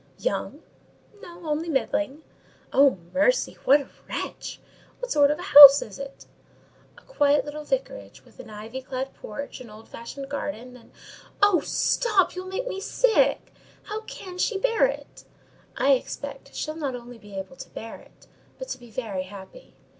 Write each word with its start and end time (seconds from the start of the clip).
"Young?" 0.17 0.63
"No; 1.21 1.45
only 1.45 1.69
middling." 1.69 2.23
"Oh, 2.73 2.97
mercy! 3.13 3.59
what 3.65 3.81
a 3.81 3.87
wretch! 4.09 4.59
What 4.97 5.11
sort 5.11 5.29
of 5.29 5.37
a 5.37 5.43
house 5.53 5.83
is 5.83 5.99
it?" 5.99 6.25
"A 6.97 7.03
quiet 7.03 7.45
little 7.45 7.63
vicarage, 7.63 8.25
with 8.25 8.39
an 8.39 8.49
ivy 8.49 8.81
clad 8.81 9.13
porch, 9.13 9.61
an 9.61 9.69
old 9.69 9.87
fashioned 9.87 10.27
garden, 10.27 10.75
and—" 10.75 10.91
"Oh, 11.43 11.59
stop!—you'll 11.59 12.47
make 12.47 12.67
me 12.67 12.79
sick. 12.81 13.53
How 13.83 14.01
can 14.05 14.39
she 14.39 14.57
bear 14.57 14.87
it?" 14.87 15.23
"I 15.77 15.91
expect 15.91 16.55
she'll 16.55 16.73
not 16.75 16.95
only 16.95 17.19
be 17.19 17.35
able 17.35 17.57
to 17.57 17.69
bear 17.69 17.97
it, 17.99 18.25
but 18.57 18.69
to 18.69 18.79
be 18.79 18.89
very 18.89 19.25
happy. 19.25 19.75